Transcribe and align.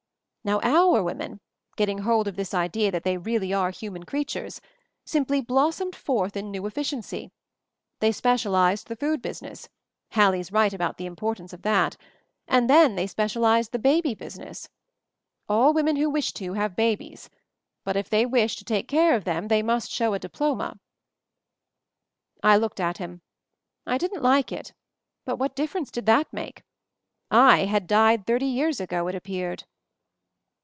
"Now, 0.43 0.59
our 0.61 1.03
women, 1.03 1.39
getting 1.75 1.99
hold 1.99 2.27
of 2.27 2.35
this 2.35 2.51
idea 2.51 2.89
that 2.89 3.03
they 3.03 3.15
really 3.15 3.53
are 3.53 3.69
human 3.69 4.05
creatures, 4.05 4.59
simply 5.05 5.39
blossomed 5.39 5.95
forth 5.95 6.35
in 6.35 6.49
new 6.49 6.65
efficiency. 6.65 7.29
They 7.99 8.11
specialized 8.11 8.87
the 8.87 8.95
food 8.95 9.21
business— 9.21 9.69
Hallie's 10.15 10.51
right 10.51 10.73
about 10.73 10.97
the 10.97 11.05
importance 11.05 11.53
of 11.53 11.61
that— 11.61 11.95
and 12.47 12.67
then 12.67 12.95
they 12.95 13.05
specialized 13.05 13.71
the 13.71 13.77
baby 13.77 14.15
business. 14.15 14.67
All 15.47 15.75
.women 15.75 15.97
who 15.97 16.09
wish 16.09 16.33
to, 16.33 16.53
have 16.53 16.75
babies; 16.75 17.29
but 17.83 17.95
if 17.95 18.09
they 18.09 18.25
wish 18.25 18.55
to 18.55 18.65
take 18.65 18.87
care 18.87 19.15
of 19.15 19.25
them 19.25 19.47
they 19.47 19.61
must 19.61 19.91
show 19.91 20.15
a 20.15 20.19
diploma." 20.19 20.79
I 22.41 22.57
looked 22.57 22.79
at 22.79 22.97
him. 22.97 23.21
I 23.85 23.99
didn't 23.99 24.23
like 24.23 24.51
it— 24.51 24.73
but 25.23 25.35
what 25.35 25.55
difference 25.55 25.91
did 25.91 26.07
that 26.07 26.33
make? 26.33 26.63
I 27.29 27.65
had 27.65 27.85
died 27.85 28.25
thirty 28.25 28.47
years 28.47 28.79
ago, 28.81 29.07
it 29.07 29.13
appeared. 29.13 29.65